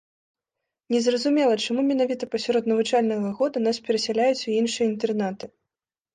[0.95, 5.45] Незразумела, чаму менавіта пасярод навучальнага года нас перасяляюць у іншыя інтэрнаты.